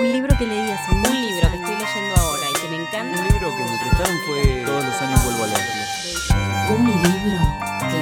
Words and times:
Un 0.00 0.12
libro 0.12 0.34
que 0.38 0.46
leí 0.46 0.70
hace 0.70 0.90
Un 0.92 1.02
libro 1.02 1.50
que 1.50 1.56
estoy 1.56 1.74
años. 1.74 1.88
leyendo 1.94 2.16
ahora 2.22 2.46
y 2.48 2.52
que 2.60 2.68
me 2.68 2.76
encanta. 2.76 3.20
Un 3.20 3.28
libro 3.28 3.54
que 3.54 3.62
me 3.64 3.78
prestaron 3.78 4.16
fue 4.26 4.62
Todos 4.64 4.84
los 4.84 4.94
años 5.02 5.24
vuelvo 5.24 5.44
a 5.44 5.46
leerlo. 5.46 5.82
Un 6.70 6.86
libro 6.86 7.38
que 7.90 8.00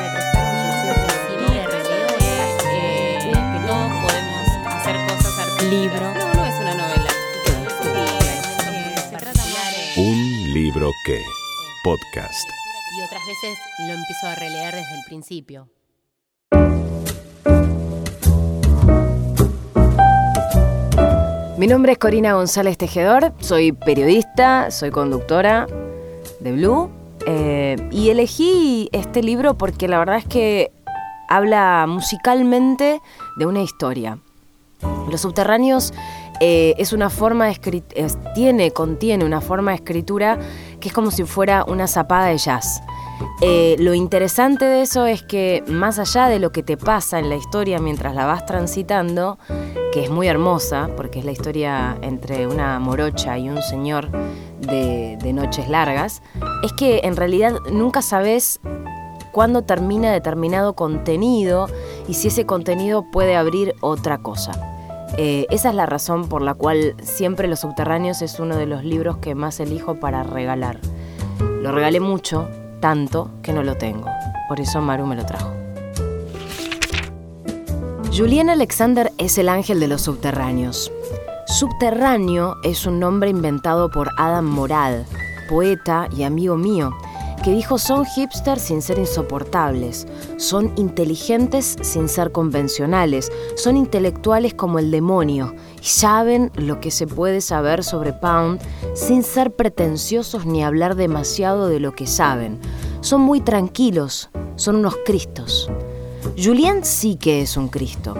me 0.00 0.08
prestaron 0.14 0.54
que 0.64 0.70
siempre 0.80 1.66
releo 1.66 2.08
es 2.08 2.64
eh, 2.64 3.32
que 3.32 3.66
todos 3.66 3.92
podemos 4.02 4.48
hacer 4.66 4.96
cosas 5.06 5.38
artísticas. 5.38 5.70
Libro. 5.70 6.14
No, 6.14 6.34
no 6.34 6.44
es 6.46 6.54
una 6.60 6.74
novela. 6.74 7.10
Eh, 8.72 8.94
se 9.10 9.16
trata 9.18 9.42
de... 9.44 10.00
Un 10.00 10.52
libro 10.54 10.90
que. 11.04 11.22
Podcast. 11.84 12.48
Y 12.96 13.02
otras 13.02 13.22
veces 13.26 13.58
lo 13.86 13.92
empiezo 13.92 14.26
a 14.26 14.34
releer 14.36 14.74
desde 14.74 14.94
el 14.94 15.04
principio. 15.04 15.68
Mi 21.64 21.68
nombre 21.68 21.92
es 21.92 21.98
Corina 21.98 22.34
González 22.34 22.76
Tejedor, 22.76 23.32
soy 23.38 23.72
periodista, 23.72 24.70
soy 24.70 24.90
conductora 24.90 25.66
de 26.40 26.52
Blue 26.52 26.90
eh, 27.26 27.76
y 27.90 28.10
elegí 28.10 28.90
este 28.92 29.22
libro 29.22 29.54
porque 29.54 29.88
la 29.88 29.98
verdad 29.98 30.18
es 30.18 30.26
que 30.26 30.72
habla 31.26 31.86
musicalmente 31.88 33.00
de 33.38 33.46
una 33.46 33.62
historia. 33.62 34.18
Los 35.10 35.22
subterráneos 35.22 35.94
eh, 36.42 36.74
es 36.76 36.92
una 36.92 37.08
forma 37.08 37.50
tiene, 38.34 38.70
contiene 38.72 39.24
una 39.24 39.40
forma 39.40 39.70
de 39.70 39.76
escritura 39.76 40.38
que 40.80 40.88
es 40.88 40.94
como 40.94 41.10
si 41.10 41.24
fuera 41.24 41.64
una 41.66 41.86
zapada 41.86 42.26
de 42.26 42.36
jazz. 42.36 42.82
Eh, 43.40 43.76
lo 43.78 43.94
interesante 43.94 44.66
de 44.66 44.82
eso 44.82 45.06
es 45.06 45.22
que 45.22 45.64
más 45.66 45.98
allá 45.98 46.28
de 46.28 46.40
lo 46.40 46.52
que 46.52 46.62
te 46.62 46.76
pasa 46.76 47.18
en 47.18 47.30
la 47.30 47.36
historia 47.36 47.78
mientras 47.78 48.14
la 48.14 48.26
vas 48.26 48.44
transitando, 48.44 49.38
que 49.94 50.02
es 50.02 50.10
muy 50.10 50.26
hermosa, 50.26 50.90
porque 50.96 51.20
es 51.20 51.24
la 51.24 51.30
historia 51.30 51.96
entre 52.02 52.48
una 52.48 52.80
morocha 52.80 53.38
y 53.38 53.48
un 53.48 53.62
señor 53.62 54.10
de, 54.58 55.32
noches 55.32 55.68
largas, 55.68 56.20
es 56.64 56.72
que 56.72 57.02
en 57.04 57.14
realidad 57.14 57.54
nunca 57.70 58.02
sabes 58.02 58.58
cuándo 59.30 59.62
termina 59.62 60.10
determinado 60.10 60.74
contenido 60.74 61.68
y 62.08 62.14
si 62.14 62.26
ese 62.26 62.44
contenido 62.44 63.08
puede 63.12 63.36
abrir 63.36 63.76
otra 63.82 64.18
cosa. 64.18 64.52
Eh, 65.16 65.46
esa 65.50 65.68
es 65.68 65.76
la 65.76 65.86
razón 65.86 66.28
por 66.28 66.42
la 66.42 66.54
cual 66.54 66.96
siempre 67.00 67.46
Los 67.46 67.60
Subterráneos 67.60 68.20
es 68.20 68.40
uno 68.40 68.56
de 68.56 68.66
los 68.66 68.82
libros 68.82 69.18
que 69.18 69.36
más 69.36 69.60
elijo 69.60 70.00
para 70.00 70.24
regalar. 70.24 70.80
Lo 71.38 71.70
regalé 71.70 72.00
mucho, 72.00 72.48
tanto 72.80 73.30
que 73.42 73.52
no 73.52 73.62
lo 73.62 73.76
tengo. 73.76 74.08
Por 74.48 74.58
eso 74.58 74.80
Maru 74.80 75.06
me 75.06 75.14
lo 75.14 75.24
trajo. 75.24 75.63
Julian 78.16 78.48
Alexander 78.48 79.12
es 79.18 79.38
el 79.38 79.48
ángel 79.48 79.80
de 79.80 79.88
los 79.88 80.02
subterráneos. 80.02 80.92
Subterráneo 81.48 82.54
es 82.62 82.86
un 82.86 83.00
nombre 83.00 83.28
inventado 83.28 83.90
por 83.90 84.08
Adam 84.16 84.44
Morad, 84.44 85.00
poeta 85.48 86.08
y 86.16 86.22
amigo 86.22 86.56
mío, 86.56 86.96
que 87.42 87.50
dijo 87.50 87.76
son 87.76 88.06
hipsters 88.06 88.62
sin 88.62 88.82
ser 88.82 89.00
insoportables, 89.00 90.06
son 90.36 90.72
inteligentes 90.76 91.76
sin 91.82 92.08
ser 92.08 92.30
convencionales, 92.30 93.32
son 93.56 93.76
intelectuales 93.76 94.54
como 94.54 94.78
el 94.78 94.92
demonio 94.92 95.52
y 95.82 95.86
saben 95.86 96.52
lo 96.54 96.78
que 96.78 96.92
se 96.92 97.08
puede 97.08 97.40
saber 97.40 97.82
sobre 97.82 98.12
Pound 98.12 98.60
sin 98.94 99.24
ser 99.24 99.56
pretenciosos 99.56 100.46
ni 100.46 100.62
hablar 100.62 100.94
demasiado 100.94 101.66
de 101.66 101.80
lo 101.80 101.96
que 101.96 102.06
saben. 102.06 102.60
Son 103.00 103.20
muy 103.20 103.40
tranquilos, 103.40 104.30
son 104.54 104.76
unos 104.76 104.94
cristos. 105.04 105.68
Julián 106.36 106.84
sí 106.84 107.14
que 107.14 107.42
es 107.42 107.56
un 107.56 107.68
Cristo. 107.68 108.14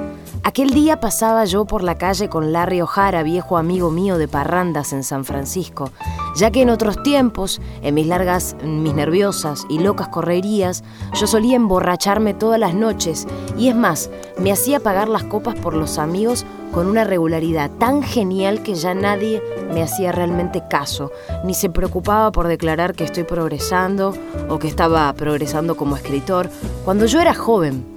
Aquel 0.45 0.71
día 0.71 1.01
pasaba 1.01 1.45
yo 1.47 1.65
por 1.65 1.83
la 1.83 1.99
calle 1.99 2.29
con 2.29 2.53
Larry 2.53 2.81
O'Hara, 2.81 3.25
viejo 3.25 3.57
amigo 3.57 3.91
mío 3.91 4.19
de 4.19 4.29
parrandas 4.29 4.93
en 4.93 5.03
San 5.03 5.25
Francisco, 5.25 5.91
ya 6.37 6.53
que 6.53 6.63
en 6.63 6.71
otros 6.71 7.03
tiempos, 7.03 7.61
en 7.83 7.95
mis 7.95 8.07
largas, 8.07 8.55
mis 8.63 8.95
nerviosas 8.95 9.65
y 9.69 9.81
locas 9.81 10.09
correrías, 10.09 10.85
yo 11.19 11.27
solía 11.27 11.57
emborracharme 11.57 12.35
todas 12.35 12.61
las 12.61 12.75
noches 12.75 13.27
y 13.59 13.69
es 13.69 13.75
más, 13.75 14.11
me 14.39 14.53
hacía 14.53 14.79
pagar 14.79 15.09
las 15.09 15.25
copas 15.25 15.57
por 15.57 15.75
los 15.75 15.99
amigos 15.99 16.45
con 16.73 16.87
una 16.89 17.05
regularidad 17.05 17.71
tan 17.79 18.03
genial 18.03 18.63
que 18.63 18.75
ya 18.75 18.95
nadie 18.95 19.43
me 19.73 19.83
hacía 19.83 20.13
realmente 20.13 20.63
caso, 20.69 21.11
ni 21.45 21.55
se 21.55 21.71
preocupaba 21.71 22.31
por 22.33 22.49
declarar 22.49 22.95
que 22.95 23.05
estoy 23.05 23.25
progresando 23.25 24.15
o 24.49 24.59
que 24.59 24.69
estaba 24.69 25.13
progresando 25.15 25.77
como 25.77 25.97
escritor. 25.97 26.51
Cuando 26.85 27.07
yo 27.07 27.21
era 27.21 27.33
joven, 27.33 27.95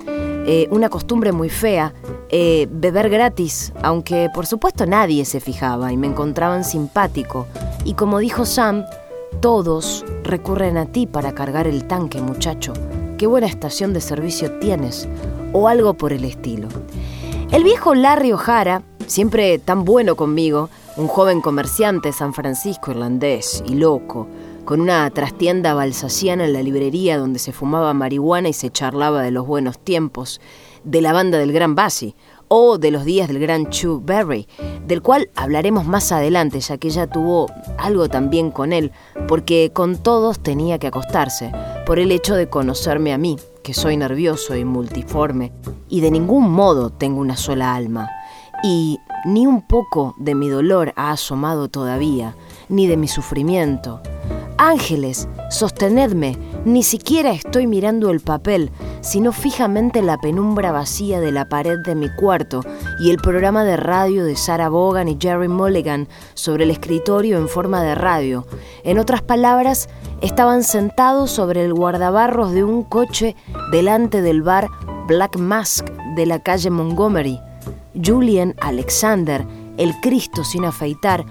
eh, 0.50 0.70
una 0.72 0.88
costumbre 0.88 1.34
muy 1.34 1.50
fea, 1.50 1.94
eh, 2.30 2.70
beber 2.72 3.10
gratis, 3.10 3.74
aunque 3.84 4.30
por 4.34 4.46
supuesto 4.46 4.86
nadie 4.86 5.26
se 5.26 5.42
fijaba 5.42 5.92
y 5.92 5.98
me 5.98 6.08
encontraban 6.08 6.64
simpático. 6.64 7.48
Y 7.84 7.96
como 7.96 8.20
dijo 8.20 8.46
Sam, 8.46 8.86
todos 9.42 10.06
recurren 10.24 10.78
a 10.78 10.86
ti 10.86 11.06
para 11.06 11.34
cargar 11.34 11.68
el 11.68 11.84
tanque, 11.86 12.22
muchacho. 12.22 12.72
Qué 13.18 13.28
buena 13.28 13.48
estación 13.48 13.92
de 13.92 14.00
servicio 14.00 14.58
tienes, 14.60 15.10
o 15.52 15.68
algo 15.68 15.96
por 15.96 16.14
el 16.14 16.24
estilo. 16.24 16.70
El 17.52 17.66
viejo 17.66 17.94
Larry 17.94 18.32
O'Hara, 18.32 18.84
siempre 19.06 19.60
tan 19.60 19.84
bueno 19.84 20.16
conmigo, 20.16 20.70
un 20.96 21.10
joven 21.10 21.42
comerciante 21.42 22.14
San 22.14 22.34
Francisco 22.34 22.92
irlandés 22.92 23.64
y 23.68 23.76
loco, 23.76 24.28
con 24.68 24.82
una 24.82 25.10
trastienda 25.12 25.74
balsaciana 25.74 26.44
en 26.44 26.52
la 26.52 26.62
librería 26.62 27.18
donde 27.18 27.40
se 27.40 27.54
fumaba 27.54 27.94
marihuana 27.94 28.50
y 28.50 28.54
se 28.54 28.70
charlaba 28.70 29.22
de 29.22 29.32
los 29.32 29.48
buenos 29.48 29.80
tiempos, 29.80 30.42
de 30.84 31.00
la 31.00 31.14
banda 31.14 31.38
del 31.38 31.54
Gran 31.54 31.74
Bassi 31.74 32.16
o 32.50 32.78
de 32.78 32.92
los 32.92 33.06
días 33.06 33.30
del 33.30 33.40
Gran 33.40 33.70
Chu 33.70 34.02
Berry, 34.04 34.46
del 34.86 35.02
cual 35.02 35.30
hablaremos 35.38 35.86
más 35.86 36.12
adelante, 36.12 36.60
ya 36.60 36.78
que 36.78 36.90
ella 36.90 37.08
tuvo 37.08 37.50
algo 37.78 38.10
también 38.10 38.52
con 38.52 38.74
él, 38.74 38.92
porque 39.30 39.72
con 39.74 39.96
todos 39.96 40.44
tenía 40.44 40.80
que 40.80 40.88
acostarse, 40.88 41.50
por 41.86 41.98
el 41.98 42.12
hecho 42.12 42.36
de 42.36 42.50
conocerme 42.50 43.14
a 43.14 43.18
mí, 43.18 43.38
que 43.64 43.74
soy 43.74 43.96
nervioso 43.96 44.54
y 44.58 44.66
multiforme, 44.66 45.54
y 45.88 46.02
de 46.02 46.12
ningún 46.12 46.52
modo 46.52 46.90
tengo 46.90 47.22
una 47.22 47.38
sola 47.38 47.74
alma, 47.74 48.10
y 48.66 49.00
ni 49.24 49.48
un 49.48 49.66
poco 49.66 50.14
de 50.18 50.36
mi 50.36 50.50
dolor 50.50 50.92
ha 50.98 51.12
asomado 51.12 51.70
todavía, 51.70 52.36
ni 52.68 52.86
de 52.88 52.98
mi 52.98 53.08
sufrimiento. 53.08 54.02
Ángeles, 54.60 55.30
sostenedme, 55.52 56.36
ni 56.66 56.82
siquiera 56.82 57.30
estoy 57.32 57.68
mirando 57.68 58.10
el 58.10 58.22
papel, 58.22 58.72
sino 59.02 59.32
fijamente 59.32 60.02
la 60.02 60.18
penumbra 60.18 60.72
vacía 60.72 61.20
de 61.20 61.32
la 61.32 61.48
pared 61.48 61.78
de 61.86 61.94
mi 61.94 62.10
cuarto 62.16 62.62
y 63.00 63.12
el 63.12 63.18
programa 63.18 63.64
de 63.64 63.78
radio 63.78 64.26
de 64.26 64.36
Sarah 64.36 64.70
Vaughan 64.70 65.10
y 65.10 65.18
Jerry 65.22 65.48
Mulligan 65.48 66.08
sobre 66.34 66.64
el 66.64 66.72
escritorio 66.72 67.38
en 67.38 67.48
forma 67.48 67.84
de 67.84 67.94
radio. 67.94 68.48
En 68.84 68.98
otras 68.98 69.22
palabras, 69.22 69.90
estaban 70.22 70.64
sentados 70.64 71.30
sobre 71.30 71.64
el 71.64 71.76
guardabarros 71.76 72.52
de 72.52 72.64
un 72.64 72.82
coche 72.82 73.36
delante 73.72 74.24
del 74.24 74.42
bar 74.42 74.70
Black 75.08 75.38
Mask 75.38 75.86
de 76.16 76.26
la 76.26 76.40
calle 76.40 76.72
Montgomery. 76.72 77.40
Julian 78.04 78.56
Alexander, 78.60 79.46
el 79.78 79.94
Cristo 80.02 80.44
sin 80.44 80.66
afeitar, 80.66 81.26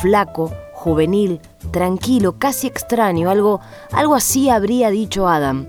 flaco, 0.00 0.50
juvenil, 0.72 1.40
tranquilo, 1.72 2.38
casi 2.38 2.68
extraño, 2.68 3.30
algo, 3.30 3.60
algo 3.90 4.14
así 4.14 4.48
habría 4.50 4.90
dicho 4.90 5.26
Adam, 5.26 5.66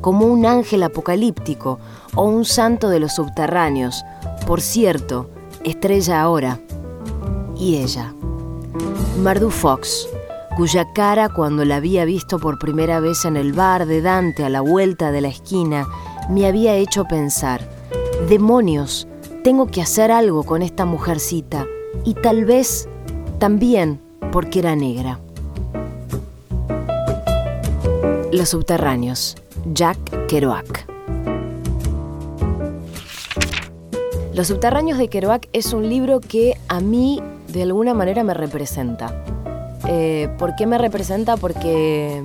como 0.00 0.26
un 0.26 0.46
ángel 0.46 0.82
apocalíptico 0.82 1.78
o 2.14 2.24
un 2.24 2.44
santo 2.44 2.88
de 2.88 2.98
los 2.98 3.14
subterráneos. 3.14 4.02
Por 4.46 4.60
cierto, 4.60 5.30
estrella 5.62 6.22
ahora. 6.22 6.58
Y 7.56 7.76
ella, 7.76 8.12
Mardu 9.22 9.50
Fox, 9.50 10.08
cuya 10.56 10.92
cara 10.92 11.28
cuando 11.28 11.64
la 11.64 11.76
había 11.76 12.04
visto 12.04 12.38
por 12.38 12.58
primera 12.58 13.00
vez 13.00 13.24
en 13.24 13.36
el 13.36 13.52
bar 13.52 13.86
de 13.86 14.02
Dante 14.02 14.44
a 14.44 14.48
la 14.48 14.60
vuelta 14.60 15.12
de 15.12 15.20
la 15.20 15.28
esquina, 15.28 15.86
me 16.28 16.46
había 16.46 16.74
hecho 16.74 17.04
pensar, 17.04 17.68
demonios, 18.28 19.06
tengo 19.44 19.66
que 19.66 19.80
hacer 19.80 20.10
algo 20.10 20.42
con 20.42 20.62
esta 20.62 20.84
mujercita, 20.84 21.66
y 22.04 22.14
tal 22.14 22.44
vez 22.44 22.88
también 23.38 24.00
porque 24.32 24.58
era 24.58 24.76
negra. 24.76 25.20
Los 28.36 28.50
subterráneos, 28.50 29.34
Jack 29.72 30.26
Kerouac. 30.26 30.86
Los 34.34 34.48
subterráneos 34.48 34.98
de 34.98 35.08
Kerouac 35.08 35.48
es 35.54 35.72
un 35.72 35.88
libro 35.88 36.20
que 36.20 36.52
a 36.68 36.80
mí 36.80 37.22
de 37.48 37.62
alguna 37.62 37.94
manera 37.94 38.24
me 38.24 38.34
representa. 38.34 39.24
Eh, 39.88 40.28
¿Por 40.38 40.54
qué 40.54 40.66
me 40.66 40.76
representa? 40.76 41.38
Porque 41.38 42.22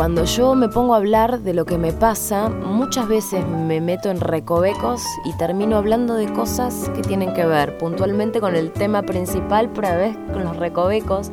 cuando 0.00 0.24
yo 0.24 0.54
me 0.54 0.70
pongo 0.70 0.94
a 0.94 0.96
hablar 0.96 1.40
de 1.40 1.52
lo 1.52 1.66
que 1.66 1.76
me 1.76 1.92
pasa, 1.92 2.48
muchas 2.48 3.06
veces 3.06 3.46
me 3.46 3.82
meto 3.82 4.08
en 4.08 4.18
recovecos 4.18 5.02
y 5.26 5.36
termino 5.36 5.76
hablando 5.76 6.14
de 6.14 6.32
cosas 6.32 6.90
que 6.96 7.02
tienen 7.02 7.34
que 7.34 7.44
ver 7.44 7.76
puntualmente 7.76 8.40
con 8.40 8.56
el 8.56 8.72
tema 8.72 9.02
principal, 9.02 9.68
pero 9.74 9.88
a 9.88 9.96
veces 9.96 10.16
con 10.32 10.44
los 10.44 10.56
recovecos. 10.56 11.30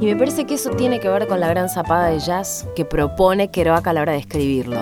Y 0.00 0.06
me 0.06 0.16
parece 0.16 0.46
que 0.46 0.54
eso 0.54 0.70
tiene 0.70 0.98
que 0.98 1.10
ver 1.10 1.28
con 1.28 1.40
la 1.40 1.48
gran 1.48 1.68
zapada 1.68 2.06
de 2.06 2.18
jazz 2.18 2.66
que 2.74 2.86
propone 2.86 3.50
Kerouac 3.50 3.86
a 3.86 3.92
la 3.92 4.00
hora 4.00 4.12
de 4.12 4.18
escribirlo. 4.20 4.80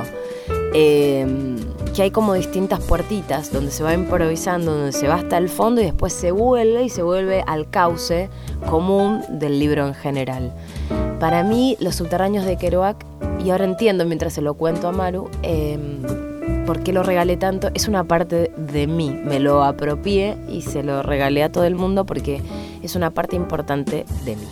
Eh, 0.73 1.27
que 1.93 2.03
hay 2.03 2.11
como 2.11 2.35
distintas 2.35 2.81
puertitas 2.81 3.53
donde 3.53 3.71
se 3.71 3.83
va 3.83 3.95
improvisando, 3.95 4.75
donde 4.75 4.93
se 4.93 5.07
va 5.07 5.15
hasta 5.15 5.39
el 5.39 5.49
fondo 5.49 5.81
y 5.81 5.85
después 5.85 6.13
se 6.13 6.33
vuelve 6.33 6.85
y 6.85 6.89
se 6.89 7.03
vuelve 7.03 7.43
al 7.47 7.71
cauce 7.71 8.31
común 8.69 9.23
del 9.29 9.59
libro 9.59 9.87
en 9.87 9.95
general. 9.95 10.53
Para 11.21 11.45
mí, 11.45 11.77
Los 11.81 11.95
subterráneos 11.95 12.45
de 12.45 12.57
Kerouac, 12.57 13.05
y 13.45 13.51
ahora 13.51 13.65
entiendo 13.65 14.07
mientras 14.07 14.33
se 14.33 14.41
lo 14.41 14.55
cuento 14.55 14.89
a 14.89 14.93
Maru, 14.93 15.29
em, 15.43 16.01
por 16.65 16.83
qué 16.83 16.95
lo 16.95 17.03
regalé 17.03 17.37
tanto, 17.37 17.69
es 17.75 17.89
una 17.89 18.05
parte 18.05 18.51
de 18.57 18.87
mí. 18.87 19.11
Me 19.11 19.39
lo 19.39 19.63
apropié 19.63 20.39
y 20.49 20.63
se 20.63 20.83
lo 20.83 21.03
regalé 21.03 21.43
a 21.43 21.53
todo 21.53 21.65
el 21.65 21.75
mundo 21.75 22.07
porque 22.07 22.41
es 22.83 22.97
una 22.97 23.11
parte 23.11 23.37
importante 23.37 24.07
de 24.25 24.37
mí. 24.37 24.47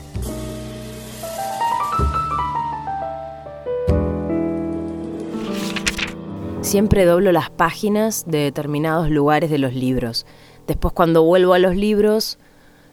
Siempre 6.61 7.07
doblo 7.07 7.33
las 7.33 7.49
páginas 7.49 8.25
de 8.27 8.39
determinados 8.39 9.09
lugares 9.09 9.51
de 9.51 9.59
los 9.59 9.75
libros. 9.75 10.27
Después 10.67 10.93
cuando 10.93 11.23
vuelvo 11.23 11.55
a 11.55 11.59
los 11.59 11.77
libros, 11.77 12.39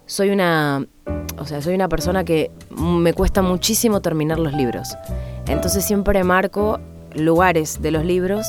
soy 0.06 0.30
una, 0.30 0.88
o 1.38 1.46
sea, 1.46 1.62
soy 1.62 1.76
una 1.76 1.88
persona 1.88 2.24
que 2.24 2.52
me 2.70 3.14
cuesta 3.14 3.42
muchísimo 3.42 4.02
terminar 4.02 4.40
los 4.40 4.54
libros. 4.54 4.90
Entonces 5.48 5.86
siempre 5.86 6.24
marco 6.24 6.80
lugares 7.16 7.82
de 7.82 7.92
los 7.92 8.06
libros 8.06 8.46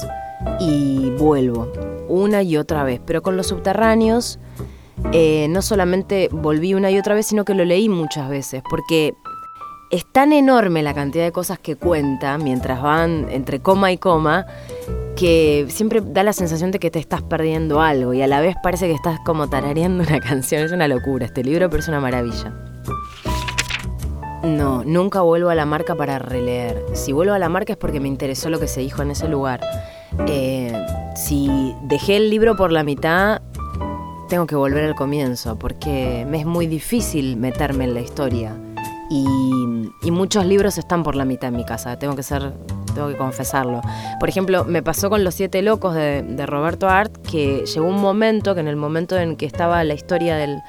y 0.59 1.11
vuelvo 1.19 1.71
una 2.09 2.43
y 2.43 2.57
otra 2.57 2.85
vez. 2.85 3.01
Pero 3.05 3.23
con 3.23 3.37
los 3.37 3.49
subterráneos 3.49 4.39
eh, 5.13 5.47
no 5.49 5.63
solamente 5.63 6.29
volví 6.31 6.75
una 6.75 6.91
y 6.91 6.99
otra 6.99 7.15
vez, 7.15 7.27
sino 7.27 7.45
que 7.45 7.55
lo 7.55 7.65
leí 7.65 7.89
muchas 7.89 8.29
veces, 8.29 8.63
porque 8.69 9.15
es 9.91 10.05
tan 10.13 10.33
enorme 10.33 10.83
la 10.83 10.95
cantidad 10.95 11.25
de 11.25 11.33
cosas 11.33 11.59
que 11.59 11.77
cuenta 11.77 12.39
mientras 12.39 12.81
van 12.81 13.27
entre 13.31 13.61
coma 13.61 13.91
y 13.91 13.99
coma 13.99 14.47
que 15.17 15.67
siempre 15.69 16.01
da 16.01 16.23
la 16.23 16.33
sensación 16.33 16.71
de 16.71 16.79
que 16.79 16.91
te 16.91 16.99
estás 16.99 17.23
perdiendo 17.23 17.81
algo 17.81 18.15
y 18.15 18.23
a 18.23 18.27
la 18.27 18.41
vez 18.41 18.57
parece 18.63 18.87
que 18.87 18.95
estás 18.95 19.19
como 19.25 19.49
tarareando 19.51 20.05
una 20.05 20.21
canción. 20.29 20.63
Es 20.63 20.73
una 20.73 20.89
locura 20.89 21.27
este 21.27 21.43
libro, 21.43 21.69
pero 21.69 21.81
es 21.81 21.89
una 21.89 22.01
maravilla. 22.01 22.70
No, 24.43 24.85
nunca 24.85 25.21
vuelvo 25.21 25.51
a 25.51 25.55
la 25.55 25.67
marca 25.67 25.95
para 25.95 26.19
releer. 26.19 26.83
Si 26.95 27.13
vuelvo 27.13 27.35
a 27.35 27.39
la 27.39 27.49
marca 27.49 27.75
es 27.75 27.79
porque 27.79 28.01
me 28.01 28.09
interesó 28.09 28.49
lo 28.49 28.59
que 28.59 28.69
se 28.69 28.81
dijo 28.81 29.03
en 29.03 29.11
ese 29.11 29.29
lugar. 29.29 29.61
Eh, 30.27 30.73
si 31.15 31.75
dejé 31.83 32.17
el 32.17 32.31
libro 32.31 32.57
por 32.57 32.73
la 32.73 32.83
mitad, 32.83 33.43
tengo 34.29 34.47
que 34.47 34.57
volver 34.57 34.85
al 34.85 34.95
comienzo, 34.95 35.59
porque 35.59 36.25
me 36.29 36.39
es 36.39 36.47
muy 36.47 36.67
difícil 36.67 37.37
meterme 37.37 37.85
en 37.85 37.95
la 37.95 38.01
historia. 38.01 38.57
Y, 39.11 40.11
muchos 40.11 40.45
libros 40.45 40.77
están 40.77 41.03
por 41.03 41.15
la 41.17 41.25
mitad 41.25 41.49
en 41.49 41.57
mi 41.57 41.65
casa, 41.65 41.99
tengo 41.99 42.17
que 42.17 42.23
ser, 42.23 42.53
tengo 42.95 43.09
que 43.09 43.17
confesarlo. 43.17 43.81
Por 44.19 44.29
ejemplo, 44.29 44.65
me 44.65 44.83
pasó 44.83 45.09
con 45.09 45.25
Los 45.25 45.35
Siete 45.35 45.63
Locos 45.63 45.95
de, 45.95 46.47
Roberto 46.47 46.89
Art, 46.89 47.17
que 47.19 47.65
llegó 47.65 47.87
un 47.87 48.01
momento, 48.01 48.55
que 48.55 48.61
en 48.61 48.69
el 48.69 48.77
momento 48.77 49.17
en 49.17 49.37
que 49.37 49.47
estaba 49.47 49.83
la 49.85 49.95
historia 49.95 50.37
del, 50.37 50.61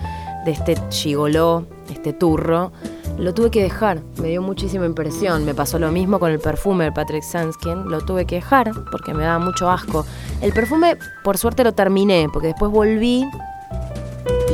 de 0.46 0.52
este 0.52 0.78
chigoló, 0.90 1.66
este 1.92 2.14
turro, 2.14 2.72
lo 3.18 3.34
tuve 3.34 3.52
que 3.52 3.62
dejar, 3.62 4.02
me 4.22 4.30
dio 4.30 4.42
muchísima 4.42 4.86
impresión. 4.86 5.46
Me 5.46 5.54
pasó 5.54 5.80
lo 5.80 5.92
mismo 5.92 6.20
con 6.20 6.32
el 6.32 6.40
perfume 6.40 6.86
de 6.86 6.92
Patrick 6.92 7.24
Sanskin, 7.24 7.90
lo 7.90 8.02
tuve 8.02 8.26
que 8.26 8.36
dejar 8.36 8.72
porque 8.92 9.14
me 9.14 9.24
daba 9.24 9.40
mucho 9.44 9.70
asco. 9.70 10.06
El 10.42 10.54
perfume, 10.54 10.98
por 11.24 11.38
suerte, 11.38 11.64
lo 11.64 11.74
terminé, 11.74 12.28
porque 12.32 12.48
después 12.48 12.72
volví 12.72 13.26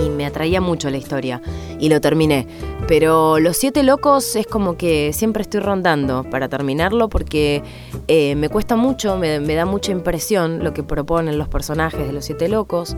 y 0.04 0.09
me 0.09 0.25
atraía 0.25 0.62
mucho 0.62 0.89
la 0.89 0.98
historia 0.98 1.42
y 1.80 1.89
lo 1.89 2.01
terminé. 2.01 2.48
Pero 2.88 3.39
Los 3.39 3.57
Siete 3.57 3.83
Locos 3.83 4.36
es 4.36 4.48
como 4.48 4.77
que 4.77 5.12
siempre 5.13 5.42
estoy 5.42 5.60
rondando 5.60 6.24
para 6.24 6.48
terminarlo 6.48 7.10
porque 7.10 7.63
eh, 8.07 8.36
me 8.36 8.50
cuesta 8.50 8.75
mucho, 8.75 9.18
me, 9.18 9.39
da 9.39 9.65
mucha 9.65 9.92
impresión 9.92 10.63
lo 10.63 10.74
que 10.74 10.83
proponen 10.83 11.38
los 11.38 11.50
personajes 11.50 12.06
de 12.07 12.13
Los 12.13 12.25
Siete 12.25 12.48
Locos. 12.48 12.95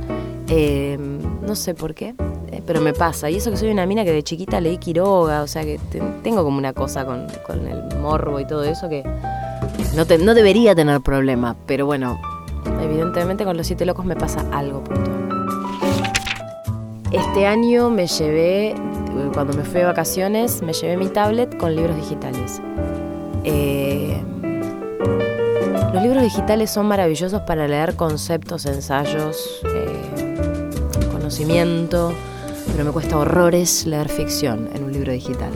Eh, 0.47 0.97
no 1.41 1.55
sé 1.55 1.73
por 1.73 1.95
qué, 1.95 2.13
pero 2.65 2.81
me 2.81 2.93
pasa. 2.93 3.29
Y 3.29 3.35
eso 3.37 3.51
que 3.51 3.57
soy 3.57 3.69
una 3.69 3.85
mina 3.85 4.03
que 4.03 4.11
de 4.11 4.23
chiquita 4.23 4.59
leí 4.59 4.77
Quiroga, 4.77 5.41
o 5.41 5.47
sea 5.47 5.63
que 5.63 5.79
tengo 6.23 6.43
como 6.43 6.57
una 6.57 6.73
cosa 6.73 7.05
con, 7.05 7.27
el 7.67 7.97
morbo 7.99 8.39
y 8.39 8.45
todo 8.45 8.63
eso 8.63 8.89
que 8.89 9.03
no, 9.95 10.05
no 10.23 10.33
debería 10.33 10.75
tener 10.75 11.01
problema. 11.01 11.55
Pero 11.65 11.85
bueno, 11.85 12.19
evidentemente 12.81 13.45
con 13.45 13.57
Los 13.57 13.67
Siete 13.67 13.85
Locos 13.85 14.05
me 14.05 14.15
pasa 14.15 14.45
algo 14.51 14.83
puntual. 14.83 15.19
Este 17.11 17.47
año 17.47 17.89
me 17.89 18.05
llevé, 18.05 18.75
cuando 19.33 19.53
me 19.53 19.63
fui 19.63 19.79
de 19.79 19.85
vacaciones, 19.85 20.61
me 20.61 20.73
llevé 20.73 20.95
mi 20.95 21.07
tablet 21.07 21.57
con 21.57 21.75
libros 21.75 21.95
digitales. 21.95 22.61
Eh, 23.43 24.21
los 25.91 26.03
libros 26.03 26.21
digitales 26.21 26.69
son 26.69 26.85
maravillosos 26.85 27.41
para 27.41 27.67
leer 27.67 27.95
conceptos, 27.95 28.67
ensayos, 28.67 29.59
eh, 29.65 31.09
conocimiento, 31.11 32.13
pero 32.71 32.85
me 32.85 32.91
cuesta 32.91 33.17
horrores 33.17 33.85
leer 33.85 34.09
ficción 34.09 34.69
en 34.73 34.83
un 34.83 34.91
libro 34.91 35.11
digital. 35.11 35.51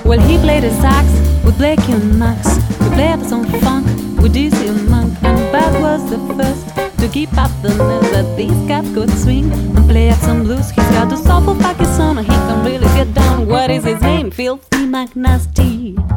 Well, 0.03 0.19
he 0.19 0.39
played 0.39 0.63
his 0.63 0.75
sax 0.81 1.05
with 1.45 1.55
Blake 1.59 1.87
and 1.89 2.17
Max. 2.17 2.57
We 2.79 2.89
played 2.95 3.23
some 3.23 3.45
funk 3.61 3.85
with 4.19 4.33
DC 4.33 4.67
Monk, 4.89 5.13
and 5.21 5.37
Bad 5.51 5.79
was 5.79 6.09
the 6.09 6.17
first 6.33 6.65
to 6.97 7.07
keep 7.07 7.37
up 7.37 7.51
the 7.61 7.75
nerve 7.75 8.09
that 8.13 8.35
these 8.35 8.67
cats 8.67 8.89
could 8.95 9.11
swing 9.11 9.51
and 9.51 9.87
play 9.87 10.09
at 10.09 10.17
some 10.21 10.41
blues. 10.41 10.71
He's 10.71 10.89
got 10.89 11.09
the 11.11 11.17
soulful 11.17 11.55
Pakistan, 11.57 12.17
he 12.17 12.25
can 12.25 12.65
really 12.65 12.87
get 12.95 13.13
down. 13.13 13.47
What 13.47 13.69
is 13.69 13.83
his 13.83 14.01
name? 14.01 14.31
Filthy 14.31 14.87
McNasty. 14.87 16.14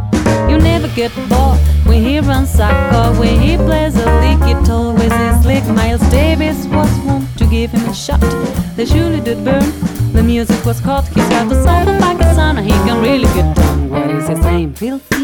You 0.51 0.59
never 0.59 0.89
get 0.89 1.13
bored 1.29 1.59
when 1.89 2.03
he 2.05 2.21
runs 2.21 2.51
soccer, 2.51 3.19
when 3.19 3.41
he 3.41 3.57
plays 3.57 3.97
a 3.97 4.07
league, 4.21 4.57
it 4.57 4.69
always 4.69 5.13
is 5.13 5.43
slick. 5.43 5.65
Miles 5.69 6.03
Davis 6.11 6.67
was 6.67 6.91
one 7.01 7.27
to 7.39 7.47
give 7.47 7.71
him 7.71 7.89
a 7.89 7.95
shot. 7.95 8.21
They 8.77 8.85
surely 8.85 9.21
did 9.21 9.45
burn. 9.45 9.73
The 10.13 10.23
music 10.23 10.65
was 10.67 10.81
caught. 10.81 11.09
He's 11.09 11.29
got 11.29 11.49
the 11.49 11.63
soul 11.65 11.89
of 11.93 12.01
Pakistan, 12.01 12.59
he 12.59 12.71
can 12.87 13.03
really 13.03 13.31
get 13.35 13.57
down. 13.57 13.91
What 13.91 14.11
is 14.11 14.29
his 14.29 14.41
name? 14.41 14.75
Filthy 14.75 15.18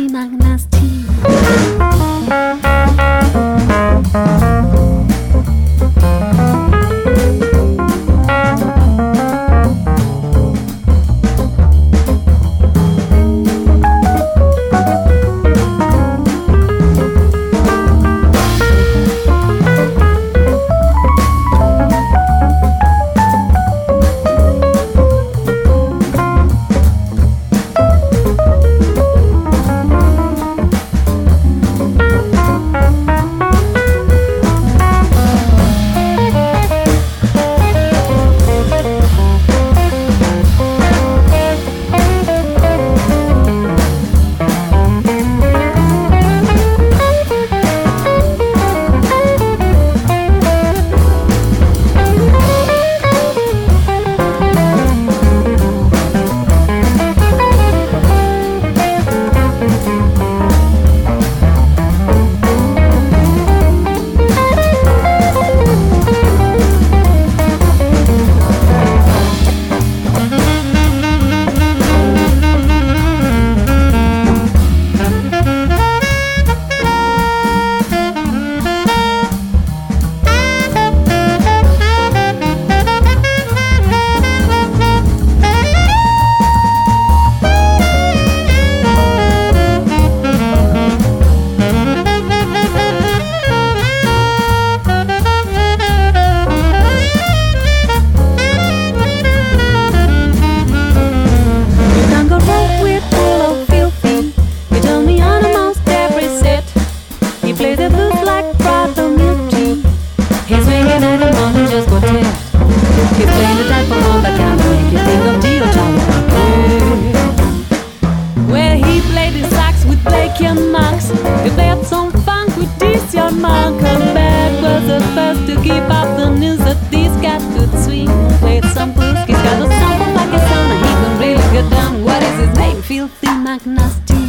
Played 128.65 128.75
some 128.75 128.93
blues, 128.93 129.19
he's 129.27 129.37
got 129.37 129.61
a 129.61 129.69
sample 129.69 130.15
like 130.15 130.33
a 130.33 130.49
son, 130.49 130.71
he 130.77 130.93
can 131.03 131.19
really 131.19 131.49
get 131.53 131.71
down. 131.71 132.05
What 132.05 132.23
is 132.23 132.47
his 132.47 132.57
name? 132.57 132.81
Filthy 132.83 133.27
McNasty. 133.27 134.25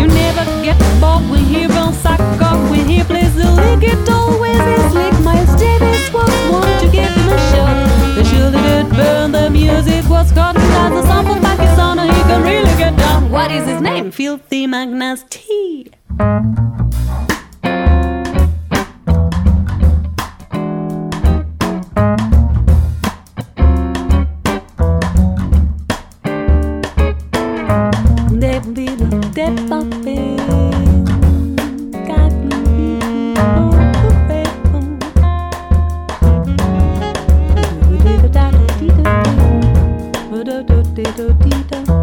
You 0.00 0.06
never 0.08 0.44
get 0.64 0.78
bored 1.00 1.30
when 1.30 1.44
he 1.44 1.66
runs 1.66 1.96
sack 1.98 2.20
off 2.42 2.70
when 2.70 2.88
he 2.88 3.02
plays 3.04 3.34
the 3.36 3.50
lick. 3.52 3.82
It 3.82 4.08
always 4.08 4.58
is 4.58 4.94
lick. 4.94 5.14
Miles 5.20 5.54
Davis 5.60 6.12
was 6.12 6.30
one 6.50 6.80
to 6.80 6.88
give 6.90 7.12
him 7.12 7.28
a 7.28 7.38
shot. 7.50 8.16
The 8.16 8.24
surely 8.24 8.62
did 8.62 8.90
burn. 8.90 9.32
The 9.32 9.48
music 9.50 10.08
was 10.08 10.32
caught. 10.32 10.56
Got 10.56 10.90
the 10.90 11.02
sample 11.02 11.40
back 11.40 11.60
his 11.60 11.78
on, 11.78 11.98
he 11.98 12.22
can 12.28 12.42
really 12.42 12.76
get 12.76 12.96
down. 12.96 13.30
What 13.30 13.50
is 13.52 13.66
his 13.68 13.80
name? 13.80 14.10
Filthy 14.10 14.66
Magnus 14.66 15.24
T. 15.30 15.92
little 41.06 41.32
dee 41.34 41.62
da. 41.70 41.96